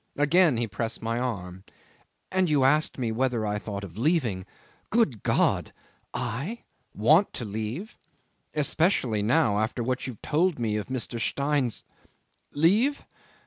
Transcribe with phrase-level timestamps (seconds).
[0.17, 1.63] Again he pressed my arm.
[2.31, 4.47] "And you asked me whether I thought of leaving.
[4.89, 5.73] Good God!
[6.11, 6.63] I!
[6.95, 7.99] want to leave!
[8.55, 11.19] Especially now after what you told me of Mr.
[11.19, 11.83] Stein's...
[12.51, 13.05] Leave!